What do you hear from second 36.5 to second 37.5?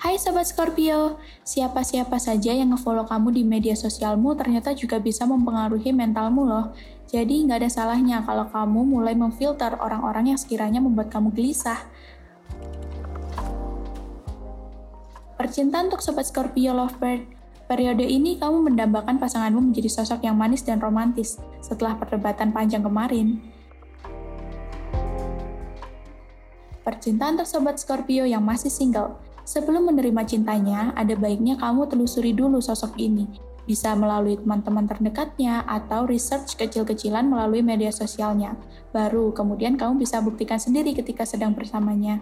kecil-kecilan